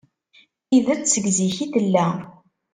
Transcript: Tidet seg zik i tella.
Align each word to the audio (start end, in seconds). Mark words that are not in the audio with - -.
Tidet 0.67 1.01
seg 1.11 1.25
zik 1.37 1.55
i 1.65 1.67
tella. 1.73 2.07